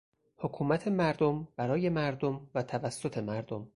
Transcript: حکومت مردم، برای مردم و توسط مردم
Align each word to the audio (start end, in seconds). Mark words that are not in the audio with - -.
حکومت 0.37 0.87
مردم، 0.87 1.47
برای 1.55 1.89
مردم 1.89 2.49
و 2.55 2.63
توسط 2.63 3.17
مردم 3.17 3.69